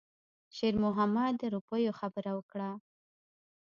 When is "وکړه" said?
2.35-2.69